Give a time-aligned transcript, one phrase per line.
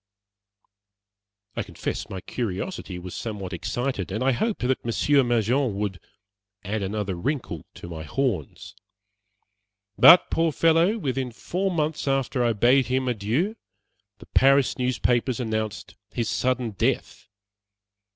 [1.55, 5.99] I confess my curiosity was somewhat excited, and I hoped that Monsieur Mangin would
[6.63, 8.73] "add another wrinkle to my horns."
[9.99, 10.97] But, poor fellow!
[10.97, 13.55] within four months after I bade him adieu,
[14.17, 17.27] the Paris newspapers announced his sudden death.